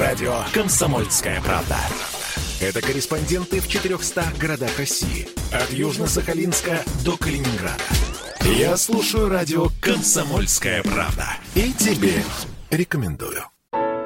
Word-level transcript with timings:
Радио 0.00 0.44
«Комсомольская 0.54 1.42
правда». 1.42 1.76
Это 2.58 2.80
корреспонденты 2.80 3.60
в 3.60 3.68
400 3.68 4.24
городах 4.40 4.78
России. 4.78 5.28
От 5.52 5.70
Южно-Сахалинска 5.72 6.80
до 7.04 7.18
Калининграда. 7.18 7.82
Я 8.44 8.78
слушаю 8.78 9.28
радио 9.28 9.66
«Комсомольская 9.82 10.82
правда». 10.82 11.26
И 11.54 11.74
тебе 11.74 12.14
рекомендую. 12.70 13.44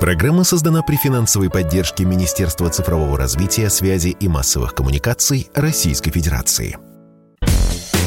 Программа 0.01 0.43
создана 0.43 0.83
при 0.83 0.97
финансовой 0.97 1.49
поддержке 1.49 2.05
Министерства 2.05 2.71
цифрового 2.71 3.17
развития, 3.17 3.71
связи 3.71 4.17
и 4.19 4.27
массовых 4.27 4.75
коммуникаций 4.75 5.49
Российской 5.55 6.11
Федерации. 6.11 6.77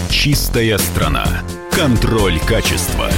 Чистая 0.09 0.77
страна. 0.77 1.25
Контроль 1.71 2.37
качества. 2.41 3.09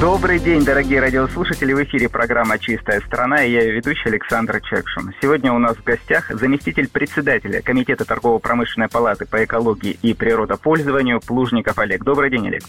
Добрый 0.00 0.38
день, 0.38 0.64
дорогие 0.64 1.00
радиослушатели. 1.00 1.72
В 1.72 1.82
эфире 1.82 2.08
программа 2.08 2.56
«Чистая 2.56 3.00
страна» 3.00 3.42
и 3.42 3.50
я 3.50 3.62
ее 3.62 3.72
ведущий 3.72 4.08
Александр 4.08 4.60
Чекшин. 4.60 5.12
Сегодня 5.20 5.52
у 5.52 5.58
нас 5.58 5.76
в 5.76 5.82
гостях 5.82 6.30
заместитель 6.30 6.88
председателя 6.88 7.60
Комитета 7.62 8.04
торгово-промышленной 8.04 8.88
палаты 8.88 9.26
по 9.26 9.44
экологии 9.44 9.98
и 10.00 10.14
природопользованию 10.14 11.20
Плужников 11.20 11.80
Олег. 11.80 12.04
Добрый 12.04 12.30
день, 12.30 12.46
Олег. 12.46 12.62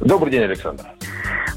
Добрый 0.00 0.32
день, 0.32 0.42
Александр. 0.42 0.84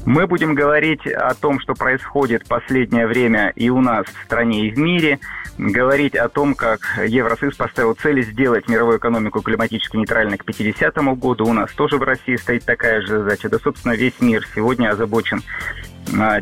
Мы 0.04 0.26
будем 0.26 0.54
говорить 0.54 1.06
о 1.06 1.34
том, 1.34 1.60
что 1.60 1.74
происходит 1.74 2.46
последнее 2.46 3.06
время 3.06 3.52
и 3.56 3.68
у 3.68 3.80
нас 3.80 4.06
в 4.06 4.24
стране, 4.24 4.68
и 4.68 4.70
в 4.70 4.78
мире. 4.78 5.18
Говорить 5.58 6.14
о 6.14 6.28
том, 6.28 6.54
как 6.54 6.80
Евросоюз 7.04 7.56
поставил 7.56 7.94
цель 7.94 8.22
сделать 8.22 8.68
мировую 8.68 8.98
экономику 8.98 9.42
климатически 9.42 9.96
нейтральной 9.96 10.38
к 10.38 10.44
50 10.44 10.96
году. 11.18 11.46
У 11.46 11.52
нас 11.52 11.72
тоже 11.72 11.96
в 11.98 12.02
России 12.02 12.36
стоит 12.36 12.64
такая 12.64 13.00
же 13.02 13.18
задача. 13.18 13.48
Да, 13.48 13.58
собственно, 13.58 13.92
весь 13.92 14.20
мир 14.20 14.46
сегодня 14.54 14.90
озабочен 14.90 15.42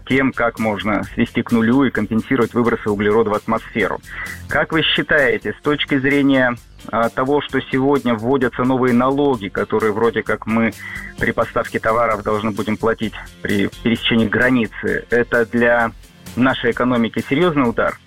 тем, 0.06 0.32
как 0.32 0.58
можно 0.58 1.02
свести 1.14 1.42
к 1.42 1.52
нулю 1.52 1.84
и 1.84 1.90
компенсировать 1.90 2.54
выбросы 2.54 2.90
углерода 2.90 3.30
в 3.30 3.34
атмосферу. 3.34 4.00
Как 4.48 4.72
вы 4.72 4.82
считаете, 4.82 5.54
с 5.58 5.62
точки 5.62 5.98
зрения 5.98 6.56
а, 6.88 7.08
того, 7.08 7.40
что 7.40 7.60
сегодня 7.60 8.14
вводятся 8.14 8.62
новые 8.62 8.94
налоги, 8.94 9.48
которые 9.48 9.92
вроде 9.92 10.22
как 10.22 10.46
мы 10.46 10.72
при 11.18 11.32
поставке 11.32 11.78
товаров 11.78 12.22
должны 12.22 12.52
будем 12.52 12.76
платить 12.76 13.14
при 13.42 13.68
пересечении 13.82 14.28
границы, 14.28 15.04
это 15.10 15.46
для 15.46 15.92
нашей 16.36 16.70
экономики 16.70 17.24
серьезный 17.28 17.68
удар? 17.68 17.98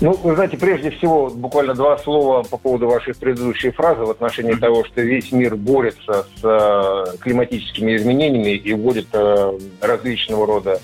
Ну, 0.00 0.14
вы 0.14 0.34
знаете, 0.34 0.56
прежде 0.56 0.90
всего, 0.90 1.28
буквально 1.28 1.74
два 1.74 1.98
слова 1.98 2.42
по 2.42 2.56
поводу 2.56 2.88
вашей 2.88 3.14
предыдущей 3.14 3.70
фразы 3.70 4.00
в 4.00 4.10
отношении 4.10 4.54
того, 4.54 4.82
что 4.84 5.02
весь 5.02 5.30
мир 5.30 5.56
борется 5.56 6.26
с 6.36 6.40
э, 6.42 7.16
климатическими 7.18 7.96
изменениями 7.96 8.56
и 8.56 8.72
вводит 8.72 9.08
э, 9.12 9.58
различного 9.82 10.46
рода 10.46 10.80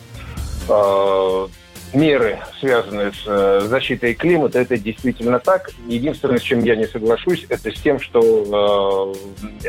э, 0.69 1.47
меры, 1.95 2.41
связанные 2.61 3.13
с 3.13 3.67
защитой 3.69 4.13
климата, 4.13 4.59
это 4.59 4.77
действительно 4.77 5.39
так. 5.39 5.71
Единственное, 5.87 6.39
с 6.39 6.43
чем 6.43 6.63
я 6.63 6.77
не 6.77 6.87
соглашусь, 6.87 7.47
это 7.49 7.71
с 7.71 7.81
тем, 7.81 7.99
что 7.99 9.15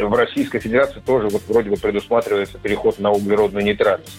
в 0.01 0.13
Российской 0.13 0.59
Федерации 0.59 0.99
тоже 0.99 1.29
вот 1.29 1.43
вроде 1.47 1.69
бы 1.69 1.77
предусматривается 1.77 2.57
переход 2.57 2.99
на 2.99 3.11
углеродную 3.11 3.63
нейтральность. 3.63 4.17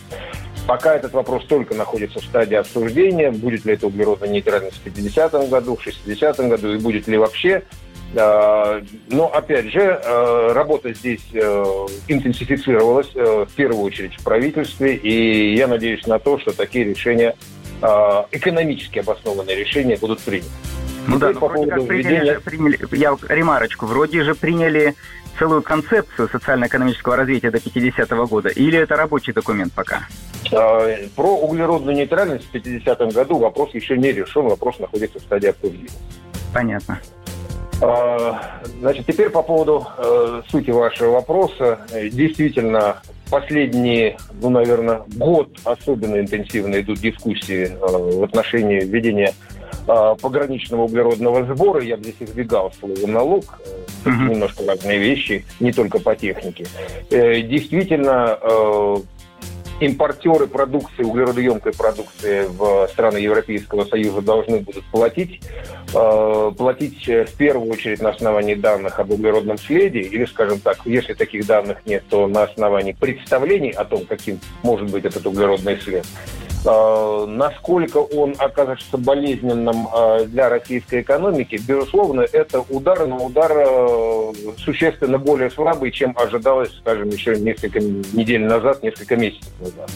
Пока 0.68 0.94
этот 0.94 1.12
вопрос 1.12 1.44
только 1.46 1.74
находится 1.74 2.20
в 2.20 2.24
стадии 2.24 2.54
обсуждения, 2.54 3.32
будет 3.32 3.64
ли 3.64 3.74
это 3.74 3.88
углеродная 3.88 4.28
нейтральность 4.28 4.80
в 4.80 4.86
50-м 4.86 5.48
году, 5.48 5.74
в 5.74 5.84
60-м 5.84 6.48
году 6.48 6.74
и 6.74 6.78
будет 6.78 7.08
ли 7.08 7.18
вообще. 7.18 7.64
Э, 8.14 8.80
но, 9.08 9.26
опять 9.26 9.72
же, 9.72 9.80
э, 9.80 10.52
работа 10.52 10.94
здесь 10.94 11.26
интенсифицировалась 12.06 13.12
в 13.14 13.48
первую 13.56 13.82
очередь 13.82 14.14
в 14.14 14.22
правительстве, 14.22 14.94
и 14.94 15.56
я 15.56 15.66
надеюсь 15.66 16.06
на 16.06 16.20
то, 16.20 16.38
что 16.38 16.56
такие 16.56 16.84
решения 16.84 17.34
Э, 17.80 18.24
экономически 18.32 18.98
обоснованные 18.98 19.56
решения 19.56 19.96
будут 19.96 20.20
приняты. 20.20 20.48
Ну 21.06 21.16
Теперь 21.16 21.34
да, 21.34 21.40
по 21.40 21.48
вроде 21.48 21.70
как 21.70 21.86
приняли, 21.86 22.14
введения... 22.14 22.40
приняли, 22.40 22.78
я 22.92 23.16
ремарочку, 23.28 23.86
вроде 23.86 24.24
же 24.24 24.34
приняли 24.34 24.94
целую 25.38 25.62
концепцию 25.62 26.28
социально-экономического 26.28 27.16
развития 27.16 27.50
до 27.50 27.58
50-го 27.58 28.26
года, 28.26 28.48
или 28.48 28.78
это 28.78 28.96
рабочий 28.96 29.32
документ 29.32 29.72
пока? 29.72 30.08
Э, 30.50 31.08
про 31.14 31.36
углеродную 31.36 31.96
нейтральность 31.96 32.46
в 32.46 32.54
50-м 32.54 33.10
году 33.10 33.38
вопрос 33.38 33.74
еще 33.74 33.96
не 33.96 34.12
решен, 34.12 34.48
вопрос 34.48 34.78
находится 34.78 35.18
в 35.18 35.22
стадии 35.22 35.48
обсуждения. 35.48 35.88
Понятно. 36.54 37.00
Э, 37.80 38.32
значит, 38.80 39.06
теперь 39.06 39.30
по 39.30 39.42
поводу 39.42 39.86
э, 39.98 40.42
сути 40.50 40.70
вашего 40.70 41.12
вопроса. 41.12 41.80
Действительно, 42.12 43.02
последние, 43.30 44.16
ну, 44.40 44.50
наверное, 44.50 45.02
год 45.16 45.50
особенно 45.64 46.18
интенсивно 46.18 46.80
идут 46.80 46.98
дискуссии 46.98 47.68
э, 47.70 47.76
в 47.78 48.22
отношении 48.24 48.80
введения 48.80 49.34
э, 49.86 50.16
пограничного 50.20 50.82
углеродного 50.82 51.44
сбора. 51.54 51.82
Я 51.82 51.96
бы 51.96 52.04
здесь 52.04 52.28
избегал 52.28 52.72
слова 52.78 53.06
налог. 53.06 53.44
Uh-huh. 54.04 54.30
немножко 54.30 54.64
разные 54.64 54.98
вещи, 54.98 55.44
не 55.60 55.72
только 55.72 55.98
по 55.98 56.14
технике. 56.14 56.66
Э, 57.10 57.42
действительно, 57.42 58.38
э, 58.40 58.96
импортеры 59.80 60.46
продукции, 60.46 61.04
углеродоемкой 61.04 61.72
продукции 61.72 62.46
в 62.48 62.88
страны 62.88 63.18
Европейского 63.18 63.84
Союза 63.84 64.22
должны 64.22 64.60
будут 64.60 64.84
платить. 64.86 65.40
Э, 65.94 66.52
платить 66.56 67.06
в 67.06 67.36
первую 67.36 67.70
очередь 67.70 68.00
на 68.00 68.10
основании 68.10 68.54
данных 68.54 68.98
об 68.98 69.10
углеродном 69.10 69.58
следе, 69.58 70.00
или, 70.00 70.24
скажем 70.24 70.60
так, 70.60 70.78
если 70.84 71.14
таких 71.14 71.46
данных 71.46 71.78
нет, 71.86 72.04
то 72.10 72.26
на 72.26 72.44
основании 72.44 72.92
представлений 72.92 73.70
о 73.70 73.84
том, 73.84 74.04
каким 74.04 74.40
может 74.62 74.90
быть 74.90 75.04
этот 75.04 75.26
углеродный 75.26 75.80
след. 75.80 76.04
Э, 76.64 77.24
насколько 77.26 77.98
он 77.98 78.34
окажется 78.38 78.98
болезненным 78.98 79.88
э, 79.94 80.24
для 80.26 80.48
российской 80.48 81.02
экономики, 81.02 81.60
безусловно, 81.66 82.22
это 82.22 82.60
удар, 82.68 83.06
но 83.06 83.16
удар 83.26 83.52
э, 83.54 84.32
существенно 84.58 85.18
более 85.18 85.50
слабый, 85.50 85.92
чем 85.92 86.16
ожидалось, 86.18 86.76
скажем, 86.78 87.10
еще 87.10 87.38
несколько 87.38 87.80
недель 87.80 88.44
назад, 88.44 88.82
несколько 88.82 89.16
месяцев 89.16 89.52
назад. 89.60 89.90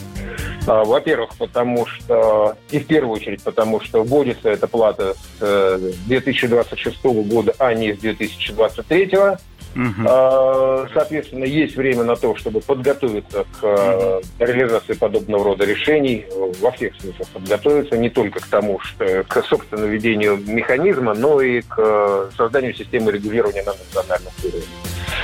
Во-первых, 0.65 1.31
потому 1.39 1.87
что, 1.87 2.57
и 2.71 2.79
в 2.79 2.87
первую 2.87 3.17
очередь, 3.17 3.43
потому 3.43 3.81
что 3.81 4.05
вводится 4.05 4.49
эта 4.49 4.69
плата 4.69 5.15
с 5.41 5.81
2026 6.07 7.05
года, 7.05 7.53
а 7.59 7.75
не 7.75 7.93
с 7.93 7.99
2023 7.99 9.07
года. 9.07 9.41
Угу. 9.75 10.89
Соответственно, 10.93 11.45
есть 11.45 11.77
время 11.77 12.05
на 12.05 12.17
то, 12.17 12.35
чтобы 12.37 12.61
подготовиться 12.61 13.45
к 13.61 13.65
угу. 13.65 14.23
реализации 14.39 14.95
подобного 14.95 15.45
рода 15.45 15.65
решений, 15.65 16.27
во 16.61 16.71
всех 16.73 16.95
смыслах 17.01 17.29
подготовиться, 17.29 17.97
не 17.97 18.11
только 18.11 18.41
к 18.41 18.47
тому, 18.47 18.79
что 18.81 19.25
к 19.25 19.43
собственному 19.45 19.89
ведению 19.89 20.37
механизма, 20.47 21.15
но 21.15 21.41
и 21.41 21.63
к 21.63 22.31
созданию 22.37 22.75
системы 22.75 23.13
регулирования 23.13 23.63
на 23.63 23.73
национальном 23.73 24.33
уровне. 24.43 24.67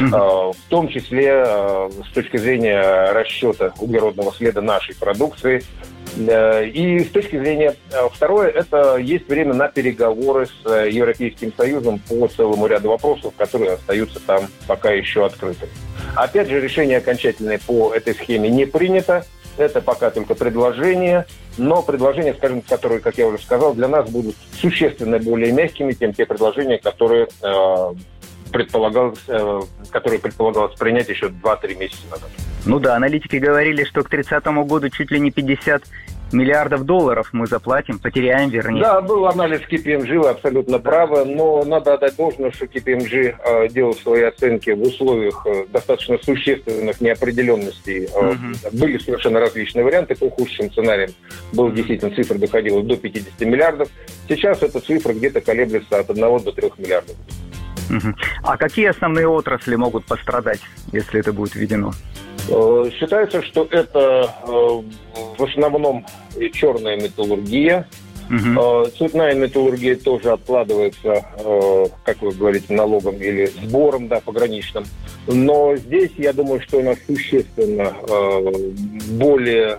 Угу. 0.01 0.53
В 0.53 0.69
том 0.69 0.89
числе 0.89 1.45
с 1.45 2.13
точки 2.15 2.37
зрения 2.37 3.11
расчета 3.13 3.73
углеродного 3.79 4.33
следа 4.33 4.61
нашей 4.61 4.95
продукции, 4.95 5.63
и 6.17 7.05
с 7.05 7.11
точки 7.11 7.39
зрения 7.39 7.77
э, 7.93 8.09
второе, 8.13 8.49
это 8.49 8.97
есть 8.97 9.29
время 9.29 9.55
на 9.55 9.69
переговоры 9.69 10.47
с 10.47 10.67
э, 10.67 10.91
Европейским 10.91 11.53
Союзом 11.57 11.99
по 12.01 12.27
целому 12.29 12.67
ряду 12.67 12.91
вопросов, 12.91 13.35
которые 13.37 13.73
остаются 13.73 14.21
там 14.21 14.49
пока 14.67 14.91
еще 14.93 15.27
открытыми. 15.27 15.71
Опять 16.15 16.49
же, 16.49 16.61
решение 16.61 16.99
окончательное 16.99 17.61
по 17.67 17.93
этой 17.93 18.15
схеме 18.15 18.49
не 18.49 18.65
принято. 18.65 19.25
Это 19.57 19.81
пока 19.81 20.11
только 20.11 20.37
предложение, 20.37 21.27
но 21.57 21.83
предложения, 21.83 22.33
скажем, 22.33 22.63
которые, 22.63 23.01
как 23.01 23.19
я 23.19 23.27
уже 23.27 23.43
сказал, 23.43 23.75
для 23.75 23.89
нас 23.89 24.09
будут 24.09 24.37
существенно 24.61 25.19
более 25.19 25.51
мягкими, 25.51 25.93
чем 25.95 26.13
те 26.15 26.27
предложения, 26.27 26.79
которые 26.79 27.27
предполагалось, 28.51 29.19
э, 29.29 29.61
которые 29.91 30.21
предполагалось 30.21 30.77
принять 30.79 31.09
еще 31.09 31.27
2-3 31.27 31.77
месяца 31.77 32.07
назад. 32.11 32.31
Ну 32.67 32.79
да, 32.81 32.97
аналитики 32.97 33.37
говорили, 33.37 33.85
что 33.85 34.03
к 34.03 34.09
30 34.09 34.45
году 34.45 34.89
чуть 34.91 35.11
ли 35.11 35.21
не 35.21 35.31
50 35.31 35.83
миллиардов 36.33 36.85
долларов 36.85 37.31
мы 37.33 37.47
заплатим, 37.47 37.99
потеряем, 37.99 38.51
вернее. 38.51 38.83
Да, 38.83 39.01
был 39.01 39.27
анализ 39.27 39.61
KPMG, 39.63 40.19
вы 40.19 40.29
абсолютно 40.29 40.79
правы, 40.79 41.25
но 41.25 41.65
надо 41.65 41.95
отдать 41.95 42.17
должное, 42.17 42.51
что 42.51 42.67
KPMG 42.67 43.37
э, 43.39 43.69
делал 43.69 43.95
свои 43.95 44.23
оценки 44.23 44.71
в 44.71 44.83
условиях 44.83 45.47
э, 45.47 45.67
достаточно 45.73 46.19
существенных 46.19 47.01
неопределенностей. 47.01 48.07
Угу. 48.07 48.79
Были 48.79 48.99
совершенно 48.99 49.41
различные 49.41 49.85
варианты, 49.85 50.15
по 50.15 50.31
худшим 50.31 50.71
сценариям 50.71 51.11
был 51.53 51.71
действительно 51.73 52.15
цифра 52.15 52.37
доходила 52.37 52.83
до 52.83 52.97
50 52.97 53.41
миллиардов. 53.41 53.89
Сейчас 54.29 54.63
эта 54.63 54.81
цифра 54.81 55.13
где-то 55.13 55.41
колеблется 55.41 55.99
от 55.99 56.11
1 56.11 56.21
до 56.41 56.53
3 56.53 56.73
миллиардов. 56.79 57.17
А 58.43 58.57
какие 58.57 58.87
основные 58.87 59.29
отрасли 59.29 59.77
могут 59.77 60.05
пострадать, 60.05 60.61
если 60.93 61.21
это 61.21 61.33
будет 61.33 61.55
введено? 61.55 61.93
Э, 62.49 62.91
считается, 62.99 63.43
что 63.43 63.67
это 63.71 64.33
э, 64.47 64.49
в 65.39 65.43
основном 65.43 66.07
черная 66.53 66.97
металлургия. 66.97 67.87
Угу. 68.31 68.91
Цветная 68.99 69.35
металлургия 69.35 69.97
тоже 69.97 70.33
откладывается, 70.33 71.25
как 72.05 72.21
вы 72.21 72.31
говорите, 72.33 72.75
налогом 72.75 73.17
или 73.17 73.47
сбором, 73.47 74.09
да, 74.09 74.21
пограничным. 74.21 74.85
Но 75.27 75.75
здесь, 75.77 76.11
я 76.19 76.35
думаю, 76.35 76.61
что 76.61 76.77
у 76.77 76.83
нас 76.83 76.99
существенно 77.07 77.91
более 79.13 79.79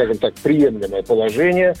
скажем 0.00 0.18
так, 0.18 0.34
приемлемое 0.36 1.02
положение, 1.02 1.74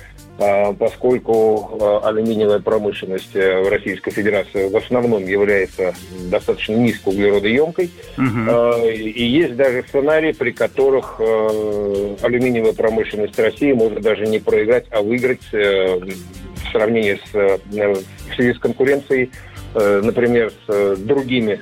поскольку 0.78 1.78
а, 1.80 2.08
алюминиевая 2.08 2.60
промышленность 2.60 3.36
э, 3.36 3.62
в 3.62 3.68
Российской 3.68 4.10
Федерации 4.10 4.68
в 4.68 4.76
основном 4.76 5.26
является 5.26 5.94
достаточно 6.30 6.74
низкоуглеродоемкой. 6.76 7.90
Угу. 8.16 8.86
И 8.86 9.22
есть 9.22 9.56
даже 9.56 9.84
сценарии, 9.86 10.32
при 10.32 10.52
которых 10.52 11.16
э, 11.18 12.16
алюминиевая 12.22 12.72
промышленность 12.72 13.38
России 13.38 13.72
может 13.72 14.00
даже 14.00 14.26
не 14.26 14.38
проиграть, 14.38 14.86
а 14.90 15.02
выиграть 15.02 15.42
э, 15.52 15.98
в 15.98 16.72
сравнении 16.72 17.20
с, 17.30 17.32
в 17.34 18.34
связи 18.34 18.54
с 18.54 18.58
конкуренцией, 18.58 19.30
например, 19.74 20.52
с 20.66 20.96
другими 20.98 21.58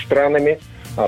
странами, 0.00 0.60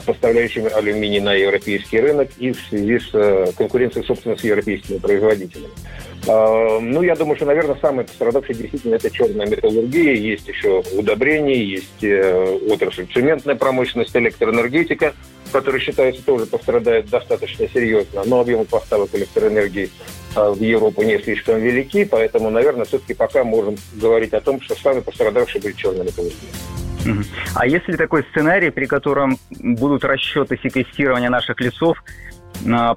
поставляющими 0.05 0.69
алюминий 0.69 1.21
на 1.21 1.35
европейский 1.35 2.01
рынок 2.01 2.31
и 2.39 2.53
в 2.53 2.61
связи 2.69 2.99
с 2.99 3.53
конкуренцией, 3.57 4.05
собственно, 4.05 4.37
с 4.37 4.43
европейскими 4.43 4.99
производителями. 4.99 5.69
А, 6.29 6.79
ну, 6.81 7.03
я 7.03 7.17
думаю, 7.17 7.37
что, 7.37 7.47
наверное, 7.47 7.77
самый 7.81 8.05
пострадавший 8.05 8.55
действительно 8.55 8.97
это 8.97 9.11
черная 9.11 9.47
металлургия. 9.47 10.13
Есть 10.13 10.47
еще 10.47 10.83
удобрения, 10.93 11.65
есть 11.65 12.05
э, 12.05 12.59
отрасль 12.69 13.07
цементная 13.13 13.55
промышленность, 13.55 14.15
электроэнергетика, 14.15 15.15
которая 15.53 15.81
считается 15.81 16.23
тоже 16.23 16.45
пострадает 16.45 17.09
достаточно 17.09 17.67
серьезно. 17.69 18.25
Но 18.27 18.41
объемы 18.41 18.67
поставок 18.67 19.15
электроэнергии 19.15 19.91
а, 20.35 20.51
в 20.51 20.61
Европу 20.61 21.03
не 21.03 21.19
слишком 21.19 21.61
велики, 21.61 22.05
поэтому, 22.05 22.51
наверное, 22.51 22.85
все-таки 22.85 23.15
пока 23.15 23.43
можем 23.43 23.77
говорить 23.95 24.35
о 24.35 24.43
том, 24.43 24.61
что 24.61 24.75
самый 24.75 25.01
пострадавший 25.01 25.63
будет 25.63 25.77
черная 25.77 26.05
металлургия. 26.05 26.51
А 27.55 27.67
если 27.67 27.97
такой 27.97 28.23
сценарий, 28.33 28.69
при 28.69 28.85
котором 28.85 29.39
будут 29.51 30.05
расчеты 30.05 30.59
секвестирования 30.63 31.31
наших 31.31 31.59
лесов, 31.61 31.97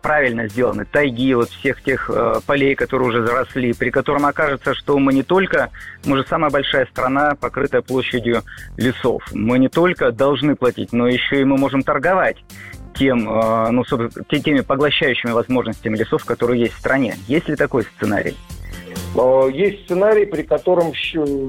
правильно 0.01 0.47
сделаны, 0.47 0.85
тайги, 0.85 1.33
вот 1.33 1.49
всех 1.49 1.83
тех 1.83 2.09
э, 2.09 2.39
полей, 2.45 2.75
которые 2.75 3.09
уже 3.09 3.25
заросли, 3.25 3.73
при 3.73 3.89
котором 3.89 4.25
окажется, 4.25 4.73
что 4.73 4.97
мы 4.97 5.13
не 5.13 5.23
только, 5.23 5.69
мы 6.05 6.17
же 6.17 6.25
самая 6.27 6.49
большая 6.49 6.85
страна, 6.87 7.35
покрытая 7.39 7.81
площадью 7.81 8.43
лесов, 8.77 9.23
мы 9.33 9.59
не 9.59 9.69
только 9.69 10.11
должны 10.11 10.55
платить, 10.55 10.93
но 10.93 11.07
еще 11.07 11.41
и 11.41 11.43
мы 11.43 11.57
можем 11.57 11.83
торговать 11.83 12.37
тем, 12.95 13.29
э, 13.29 13.69
ну, 13.71 13.83
теми 14.29 14.61
поглощающими 14.61 15.31
возможностями 15.31 15.97
лесов, 15.97 16.25
которые 16.25 16.61
есть 16.61 16.73
в 16.73 16.79
стране. 16.79 17.15
Есть 17.27 17.47
ли 17.47 17.55
такой 17.55 17.83
сценарий? 17.83 18.35
Э, 19.15 19.49
есть 19.53 19.83
сценарий, 19.85 20.25
при 20.25 20.43
котором 20.43 20.93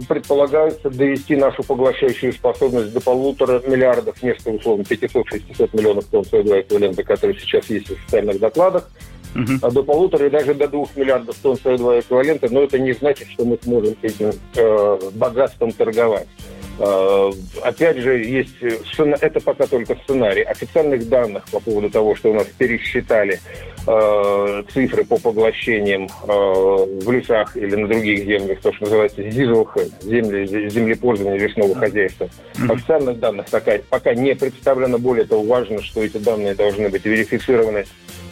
предполагается 0.08 0.90
довести 0.90 1.36
нашу 1.36 1.62
поглощающую 1.62 2.32
способность 2.32 2.92
до 2.92 3.00
полутора 3.00 3.62
миллиардов, 3.66 4.16
вместо 4.20 4.50
условно 4.50 4.82
500-600 4.82 5.70
миллионов 5.72 6.04
тонн 6.06 6.24
СО2 6.24 6.62
эквивалента, 6.62 7.02
которые 7.04 7.38
сейчас 7.38 7.66
есть 7.70 7.88
в 7.88 7.92
официальных 7.92 8.40
докладах, 8.40 8.90
uh-huh. 9.34 9.70
до 9.70 9.82
полутора 9.82 10.26
и 10.26 10.30
даже 10.30 10.54
до 10.54 10.68
двух 10.68 10.96
миллиардов 10.96 11.36
тонн 11.36 11.56
СО2 11.56 12.00
эквивалента, 12.00 12.52
но 12.52 12.62
это 12.62 12.78
не 12.78 12.92
значит, 12.92 13.28
что 13.28 13.44
мы 13.44 13.58
сможем 13.62 13.94
этим 14.02 14.32
э, 14.56 14.98
богатством 15.14 15.72
торговать. 15.72 16.26
Э, 16.78 17.30
опять 17.62 17.98
же, 17.98 18.24
есть 18.24 18.56
это 18.60 19.40
пока 19.40 19.66
только 19.66 19.96
сценарий. 20.02 20.42
Официальных 20.42 21.08
данных 21.08 21.44
по 21.50 21.60
поводу 21.60 21.90
того, 21.90 22.16
что 22.16 22.30
у 22.30 22.34
нас 22.34 22.46
пересчитали 22.58 23.40
э, 23.87 24.62
цифры 24.73 25.05
по 25.05 25.19
поглощениям 25.19 26.05
э, 26.05 26.26
в 26.26 27.11
лесах 27.11 27.56
или 27.56 27.75
на 27.76 27.88
других 27.88 28.25
землях, 28.25 28.61
то, 28.61 28.73
что 28.73 28.84
называется 28.84 29.31
ЗИЗОХ, 29.31 29.76
земли, 30.02 30.69
землепользования 30.69 31.38
лесного 31.38 31.75
хозяйства. 31.75 32.29
Официальных 32.69 33.19
данных 33.19 33.46
пока, 33.50 33.73
пока 33.88 34.14
не 34.14 34.34
представлено. 34.34 34.99
Более 34.99 35.25
того, 35.25 35.43
важно, 35.43 35.82
что 35.82 36.02
эти 36.02 36.19
данные 36.19 36.55
должны 36.55 36.88
быть 36.88 37.05
верифицированы 37.05 37.84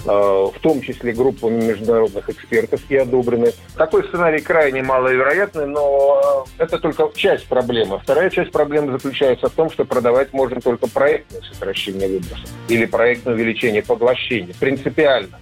в 0.04 0.54
том 0.60 0.80
числе 0.80 1.12
группами 1.12 1.62
международных 1.62 2.28
экспертов 2.28 2.80
и 2.88 2.96
одобрены. 2.96 3.52
Такой 3.76 4.04
сценарий 4.04 4.40
крайне 4.40 4.82
маловероятный, 4.82 5.66
но 5.66 6.46
э, 6.58 6.62
это 6.64 6.78
только 6.78 7.10
часть 7.14 7.46
проблемы. 7.46 7.98
Вторая 7.98 8.30
часть 8.30 8.52
проблемы 8.52 8.92
заключается 8.92 9.48
в 9.48 9.52
том, 9.52 9.70
что 9.70 9.84
продавать 9.84 10.32
можно 10.32 10.60
только 10.60 10.86
проектное 10.86 11.42
сокращение 11.52 12.08
выбросов 12.08 12.50
или 12.68 12.86
проектное 12.86 13.34
увеличение 13.34 13.82
поглощения. 13.82 14.54
Принципиально 14.58 15.38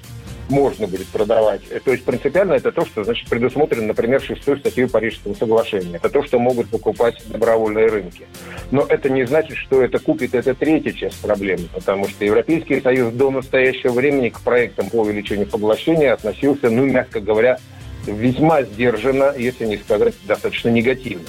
можно 0.49 0.87
будет 0.87 1.07
продавать. 1.09 1.63
То 1.85 1.91
есть 1.93 2.05
принципиально 2.05 2.55
это 2.55 2.73
то, 2.73 2.85
что 2.85 3.05
значит, 3.05 3.29
предусмотрено, 3.29 3.89
например, 3.89 4.21
шестой 4.21 4.59
статьей 4.59 4.89
Парижского 4.89 5.35
соглашения. 5.35 5.97
Это 5.97 6.09
то, 6.09 6.23
что 6.23 6.39
могут 6.39 6.69
покупать 6.69 7.23
добровольные 7.27 7.87
рынки. 7.87 8.27
Но 8.71 8.87
это 8.89 9.11
не 9.11 9.25
значит, 9.25 9.57
что 9.57 9.83
это 9.83 9.99
купит 9.99 10.35
это 10.35 10.55
третья 10.55 10.93
часть 10.93 11.21
проблемы, 11.21 11.65
потому 11.73 12.09
что 12.09 12.25
Европейский 12.25 12.81
Союз 12.81 13.13
до 13.13 13.31
настоящего 13.31 13.93
времени 13.93 14.29
к 14.29 14.41
проектам 14.41 14.91
по 14.91 14.97
увеличению 14.97 15.47
поглощения 15.47 16.13
относился, 16.13 16.71
ну, 16.71 16.87
мягко 16.87 17.21
говоря, 17.21 17.59
весьма 18.07 18.63
сдержанно, 18.63 19.35
если 19.37 19.67
не 19.67 19.77
сказать 19.77 20.15
достаточно 20.27 20.69
негативно. 20.69 21.27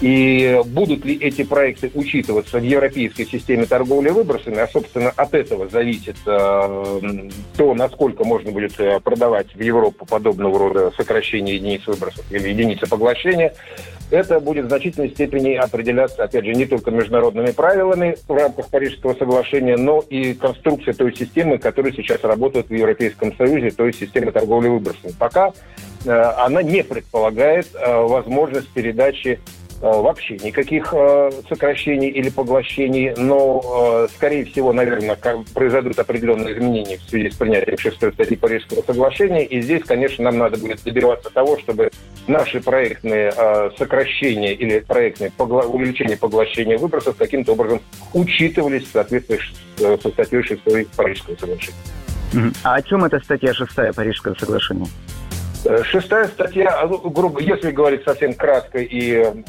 И 0.00 0.60
будут 0.66 1.04
ли 1.04 1.16
эти 1.16 1.42
проекты 1.42 1.90
учитываться 1.92 2.58
в 2.60 2.62
европейской 2.62 3.24
системе 3.24 3.66
торговли 3.66 4.10
выбросами, 4.10 4.58
а, 4.58 4.68
собственно, 4.68 5.10
от 5.10 5.34
этого 5.34 5.68
зависит 5.68 6.16
э, 6.24 7.28
то, 7.56 7.74
насколько 7.74 8.22
можно 8.24 8.52
будет 8.52 8.78
э, 8.78 9.00
продавать 9.00 9.52
в 9.52 9.60
Европу 9.60 10.06
подобного 10.06 10.56
рода 10.58 10.92
сокращение 10.96 11.56
единиц 11.56 11.84
выбросов 11.88 12.24
или 12.30 12.48
единицы 12.48 12.86
поглощения, 12.86 13.54
это 14.10 14.40
будет 14.40 14.66
в 14.66 14.68
значительной 14.68 15.10
степени 15.10 15.54
определяться, 15.54 16.24
опять 16.24 16.44
же, 16.44 16.54
не 16.54 16.64
только 16.64 16.90
международными 16.90 17.50
правилами 17.50 18.16
в 18.26 18.32
рамках 18.32 18.68
Парижского 18.68 19.14
соглашения, 19.14 19.76
но 19.76 20.00
и 20.08 20.32
конструкцией 20.32 20.94
той 20.94 21.14
системы, 21.14 21.58
которая 21.58 21.92
сейчас 21.92 22.22
работает 22.22 22.68
в 22.68 22.74
Европейском 22.74 23.36
Союзе, 23.36 23.70
то 23.70 23.86
есть 23.86 23.98
системы 23.98 24.32
торговли 24.32 24.68
выбросами. 24.68 25.12
Пока 25.18 25.52
э, 26.04 26.10
она 26.10 26.62
не 26.62 26.82
предполагает 26.84 27.66
э, 27.74 28.02
возможность 28.02 28.68
передачи 28.68 29.40
вообще 29.80 30.36
никаких 30.38 30.92
э, 30.92 31.30
сокращений 31.48 32.08
или 32.08 32.30
поглощений, 32.30 33.14
но, 33.16 34.06
э, 34.06 34.08
скорее 34.14 34.44
всего, 34.44 34.72
наверное, 34.72 35.16
произойдут 35.54 35.98
определенные 35.98 36.54
изменения 36.54 36.96
в 36.96 37.02
связи 37.02 37.30
с 37.30 37.36
принятием 37.36 37.78
шестой 37.78 38.12
статьи 38.12 38.36
Парижского 38.36 38.82
соглашения. 38.82 39.44
И 39.44 39.60
здесь, 39.60 39.84
конечно, 39.84 40.24
нам 40.24 40.38
надо 40.38 40.58
будет 40.58 40.82
добиваться 40.82 41.30
того, 41.30 41.58
чтобы 41.58 41.90
наши 42.26 42.60
проектные 42.60 43.32
сокращения 43.78 44.52
или 44.52 44.80
проектные 44.80 45.30
увеличения 45.38 46.16
поглощения 46.16 46.76
выбросов 46.76 47.16
каким-то 47.16 47.52
образом 47.52 47.80
учитывались 48.12 48.84
в 48.84 48.92
соответствии 48.92 49.38
со 49.76 50.08
статьей 50.10 50.42
6 50.42 50.62
Парижского 50.96 51.36
соглашения. 51.36 51.78
А 52.64 52.74
о 52.74 52.82
чем 52.82 53.04
эта 53.04 53.20
статья 53.20 53.54
6 53.54 53.94
Парижского 53.94 54.34
соглашения? 54.34 54.86
Шестая 55.84 56.26
статья, 56.28 56.86
ну, 56.86 56.98
грубо, 57.10 57.40
если 57.40 57.70
говорить 57.70 58.02
совсем 58.04 58.34
кратко 58.34 58.78
и 58.78 59.42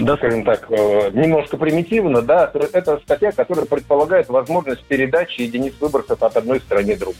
да, 0.00 0.16
скажем 0.16 0.44
так, 0.44 0.66
э, 0.70 1.10
немножко 1.12 1.56
примитивно, 1.56 2.22
да, 2.22 2.50
это 2.72 2.98
статья, 2.98 3.32
которая 3.32 3.66
предполагает 3.66 4.28
возможность 4.28 4.84
передачи 4.84 5.42
единиц 5.42 5.74
выбросов 5.80 6.22
от 6.22 6.36
одной 6.36 6.60
страны 6.60 6.96
другой. 6.96 7.16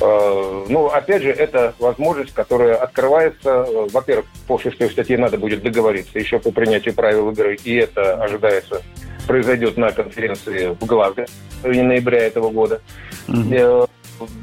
Э, 0.00 0.64
ну, 0.68 0.86
опять 0.86 1.22
же, 1.22 1.30
это 1.30 1.74
возможность, 1.78 2.32
которая 2.32 2.76
открывается, 2.76 3.66
э, 3.66 3.88
во-первых, 3.92 4.26
по 4.46 4.58
шестой 4.58 4.90
статье 4.90 5.18
надо 5.18 5.38
будет 5.38 5.62
договориться 5.62 6.18
еще 6.18 6.38
по 6.38 6.50
принятию 6.50 6.94
правил 6.94 7.30
игры, 7.30 7.56
и 7.64 7.74
это 7.76 8.14
ожидается 8.22 8.82
произойдет 9.26 9.76
на 9.78 9.90
конференции 9.90 10.76
в 10.78 10.84
Глазго 10.84 11.26
в 11.62 11.66
ноября 11.66 12.26
этого 12.26 12.50
года. 12.50 12.82
Mm-hmm. 13.26 13.88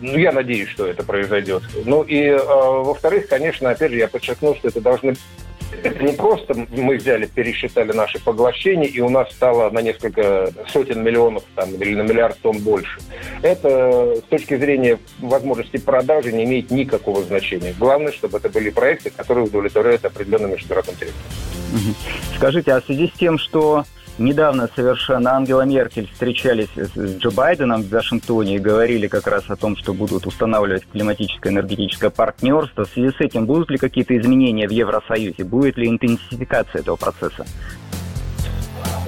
Ну, 0.01 0.17
я 0.17 0.31
надеюсь, 0.31 0.69
что 0.69 0.85
это 0.85 1.03
произойдет. 1.03 1.63
Ну 1.85 2.03
и, 2.03 2.23
э, 2.23 2.37
во-вторых, 2.37 3.27
конечно, 3.27 3.69
опять 3.69 3.91
же, 3.91 3.97
я 3.97 4.07
подчеркну, 4.07 4.55
что 4.55 4.67
это 4.67 4.81
должны 4.81 5.15
это 5.83 6.03
не 6.03 6.13
просто 6.13 6.55
мы 6.71 6.97
взяли, 6.97 7.25
пересчитали 7.25 7.91
наши 7.91 8.19
поглощения, 8.23 8.87
и 8.87 8.99
у 8.99 9.09
нас 9.09 9.31
стало 9.31 9.69
на 9.69 9.81
несколько 9.81 10.51
сотен 10.67 11.03
миллионов 11.03 11.43
там, 11.55 11.73
или 11.75 11.95
на 11.95 12.01
миллиард 12.01 12.37
тонн 12.39 12.59
больше. 12.59 12.99
Это 13.41 14.15
с 14.17 14.29
точки 14.29 14.57
зрения 14.57 14.99
возможности 15.19 15.77
продажи 15.77 16.31
не 16.31 16.43
имеет 16.43 16.71
никакого 16.71 17.23
значения. 17.23 17.73
Главное, 17.77 18.11
чтобы 18.11 18.37
это 18.37 18.49
были 18.49 18.69
проекты, 18.69 19.09
которые 19.09 19.45
удовлетворяют 19.45 20.05
определенным 20.05 20.51
международным 20.51 20.95
требованиям. 20.95 21.95
Скажите, 22.35 22.73
а 22.73 22.81
в 22.81 22.85
связи 22.85 23.07
с 23.07 23.17
тем, 23.17 23.37
что 23.37 23.85
Недавно 24.21 24.69
совершенно 24.75 25.31
Ангела 25.31 25.63
Меркель 25.63 26.07
встречались 26.07 26.69
с 26.75 26.95
Джо 26.95 27.31
Байденом 27.31 27.81
в 27.81 27.89
Вашингтоне 27.89 28.57
и 28.57 28.59
говорили 28.59 29.07
как 29.07 29.25
раз 29.25 29.45
о 29.49 29.55
том, 29.55 29.75
что 29.75 29.95
будут 29.95 30.27
устанавливать 30.27 30.85
климатическое 30.91 31.51
энергетическое 31.51 32.11
партнерство. 32.11 32.85
В 32.85 32.89
связи 32.89 33.09
с 33.17 33.19
этим 33.19 33.47
будут 33.47 33.71
ли 33.71 33.79
какие-то 33.79 34.15
изменения 34.15 34.67
в 34.67 34.71
Евросоюзе? 34.71 35.43
Будет 35.43 35.75
ли 35.77 35.87
интенсификация 35.87 36.81
этого 36.81 36.97
процесса? 36.97 37.45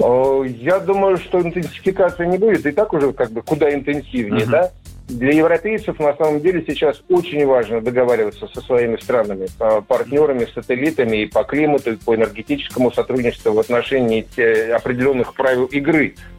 Я 0.00 0.80
думаю, 0.80 1.18
что 1.18 1.40
интенсификация 1.40 2.26
не 2.26 2.38
будет. 2.38 2.66
И 2.66 2.72
так 2.72 2.92
уже 2.92 3.12
как 3.12 3.30
бы 3.30 3.42
куда 3.42 3.72
интенсивнее, 3.72 4.46
uh-huh. 4.46 4.50
да? 4.50 4.70
Для 5.08 5.32
европейцев 5.32 5.98
на 5.98 6.16
самом 6.16 6.40
деле 6.40 6.64
сейчас 6.66 7.02
очень 7.10 7.44
важно 7.46 7.82
договариваться 7.82 8.48
со 8.48 8.60
своими 8.62 8.96
странами, 8.96 9.48
партнерами, 9.86 10.46
сателлитами 10.46 11.18
и 11.18 11.26
по 11.26 11.44
климату, 11.44 11.92
и 11.92 11.96
по 11.96 12.14
энергетическому 12.14 12.90
сотрудничеству 12.90 13.52
в 13.52 13.58
отношении 13.58 14.26
определенных 14.72 15.34
правил 15.34 15.66
игры. 15.66 16.14
э, 16.16 16.33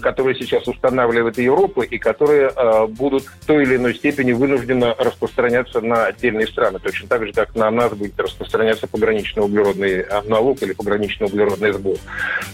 которые 0.00 0.34
сейчас 0.36 0.66
устанавливает 0.68 1.38
Европа 1.38 1.82
и 1.82 1.98
которые 1.98 2.50
э, 2.54 2.86
будут 2.86 3.24
в 3.24 3.46
той 3.46 3.64
или 3.64 3.76
иной 3.76 3.94
степени 3.94 4.32
вынуждены 4.32 4.94
распространяться 4.98 5.80
на 5.80 6.06
отдельные 6.06 6.46
страны, 6.46 6.78
точно 6.78 7.08
так 7.08 7.26
же, 7.26 7.32
как 7.32 7.54
на 7.54 7.70
нас 7.70 7.92
будет 7.92 8.18
распространяться 8.18 8.86
пограничный 8.86 9.42
углеродный 9.42 10.04
налог 10.26 10.62
или 10.62 10.72
пограничный 10.72 11.26
углеродный 11.26 11.72
сбор. 11.72 11.96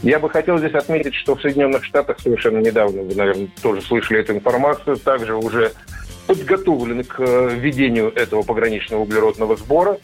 Я 0.02 0.18
бы 0.18 0.30
хотел 0.30 0.58
здесь 0.58 0.74
отметить, 0.74 1.14
что 1.14 1.36
в 1.36 1.42
Соединенных 1.42 1.84
Штатах 1.84 2.18
совершенно 2.20 2.58
недавно, 2.58 3.02
вы, 3.02 3.14
наверное, 3.14 3.48
тоже 3.62 3.82
слышали 3.82 4.20
эту 4.20 4.32
информацию, 4.32 4.96
также 4.96 5.34
уже 5.34 5.72
подготовлены 6.26 7.02
к 7.02 7.18
введению 7.18 8.12
этого 8.14 8.42
пограничного 8.42 9.02
углеродного 9.02 9.56
сбора. 9.56 9.98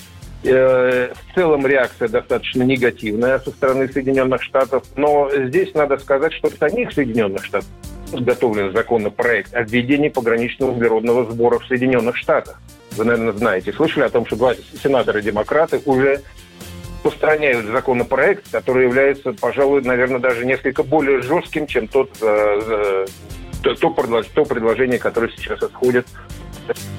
Э, 0.45 1.12
в 1.12 1.35
целом 1.35 1.66
реакция 1.66 2.09
достаточно 2.09 2.62
негативная 2.62 3.38
со 3.38 3.50
стороны 3.50 3.88
Соединенных 3.88 4.43
Штатов, 4.43 4.85
но 4.97 5.31
здесь 5.35 5.75
надо 5.75 5.99
сказать, 5.99 6.33
что 6.33 6.50
в 6.50 6.55
самих 6.55 6.93
Соединенных 6.93 7.45
Штатах 7.45 7.69
подготовлен 8.12 8.73
законопроект 8.73 9.55
о 9.55 9.62
введении 9.62 10.09
пограничного 10.09 10.71
углеродного 10.71 11.31
сбора 11.31 11.59
в 11.59 11.66
Соединенных 11.66 12.16
Штатах. 12.16 12.61
Вы, 12.97 13.05
наверное, 13.05 13.33
знаете, 13.33 13.73
слышали 13.73 14.05
о 14.05 14.09
том, 14.09 14.26
что 14.26 14.37
два 14.37 14.55
сенатора-демократы 14.83 15.81
уже 15.85 16.23
распространяют 17.07 17.66
законопроект, 17.66 18.50
который 18.50 18.87
является, 18.87 19.33
пожалуй, 19.33 19.83
наверное, 19.83 20.19
даже 20.19 20.45
несколько 20.45 20.83
более 20.83 21.23
жестким, 21.23 21.66
чем 21.66 21.87
тот, 21.88 22.11
э, 22.21 23.07
то, 23.62 23.75
то 23.75 24.45
предложение, 24.45 24.99
которое 24.99 25.31
сейчас 25.37 25.62
отходит 25.62 26.07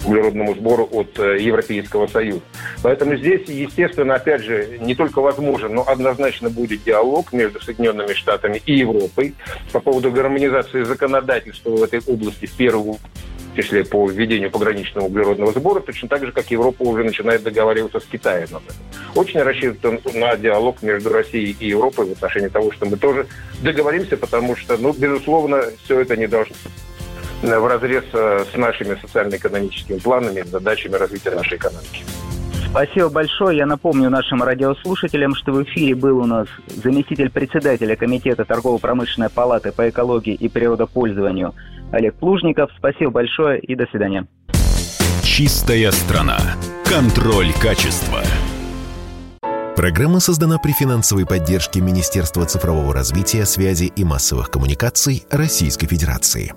углеродному 0.08 0.56
сбору 0.56 0.88
от 0.92 1.20
э, 1.20 1.38
Европейского 1.40 2.08
Союза. 2.08 2.42
Поэтому 2.82 3.16
здесь, 3.18 3.48
естественно, 3.48 4.16
опять 4.16 4.44
же, 4.44 4.78
не 4.80 4.96
только 4.96 5.22
возможен, 5.22 5.76
но 5.76 5.88
однозначно 5.88 6.50
будет 6.50 6.84
диалог 6.84 7.34
между 7.34 7.62
Соединенными 7.62 8.14
Штатами 8.14 8.62
и 8.66 8.76
Европой 8.76 9.36
по 9.72 9.80
поводу 9.80 10.12
гармонизации 10.12 10.84
законодательства 10.84 11.72
в 11.72 11.84
этой 11.84 12.00
области 12.08 12.46
в 12.46 12.54
первую 12.54 12.98
числе 13.58 13.84
по 13.84 14.08
введению 14.08 14.52
пограничного 14.52 15.06
углеродного 15.06 15.52
сбора, 15.52 15.80
точно 15.80 16.08
так 16.08 16.26
же, 16.26 16.32
как 16.32 16.50
Европа 16.52 16.84
уже 16.84 17.04
начинает 17.04 17.44
договариваться 17.44 18.00
с 18.00 18.06
Китаем. 18.06 18.48
Очень 19.16 19.42
рассчитываю 19.42 20.00
на 20.14 20.36
диалог 20.38 20.82
между 20.84 21.10
Россией 21.10 21.56
и 21.60 21.70
Европой 21.70 22.06
в 22.06 22.12
отношении 22.12 22.50
того, 22.50 22.72
что 22.72 22.86
мы 22.86 22.98
тоже 22.98 23.28
договоримся, 23.62 24.16
потому 24.16 24.56
что, 24.56 24.78
ну, 24.78 24.94
безусловно, 24.94 25.64
все 25.84 26.02
это 26.02 26.16
не 26.16 26.28
должно 26.28 26.56
в 27.42 27.68
разрез 27.68 28.04
э, 28.14 28.46
с 28.52 28.58
нашими 28.58 28.96
социально-экономическими 29.00 30.00
планами, 30.00 30.42
задачами 30.42 30.96
развития 30.96 31.32
нашей 31.32 31.58
экономики. 31.58 32.04
Спасибо 32.70 33.10
большое. 33.10 33.58
Я 33.58 33.66
напомню 33.66 34.10
нашим 34.10 34.44
радиослушателям, 34.44 35.36
что 35.36 35.52
в 35.52 35.64
эфире 35.64 35.96
был 35.96 36.20
у 36.20 36.26
нас 36.26 36.48
заместитель 36.68 37.30
председателя 37.30 37.96
Комитета 37.96 38.46
торгово-промышленной 38.46 39.30
палаты 39.30 39.72
по 39.72 39.90
экологии 39.90 40.34
и 40.34 40.50
природопользованию 40.50 41.56
Олег 41.92 42.16
Плужников. 42.16 42.70
Спасибо 42.78 43.12
большое 43.12 43.60
и 43.60 43.76
до 43.76 43.88
свидания. 43.88 44.28
Чистая 45.24 45.92
страна. 45.92 46.38
Контроль 46.86 47.52
качества. 47.62 48.22
Программа 49.76 50.20
создана 50.20 50.58
при 50.58 50.72
финансовой 50.72 51.28
поддержке 51.28 51.82
Министерства 51.82 52.46
цифрового 52.46 52.94
развития, 52.94 53.46
связи 53.46 53.92
и 53.96 54.04
массовых 54.04 54.50
коммуникаций 54.50 55.24
Российской 55.30 55.88
Федерации. 55.88 56.54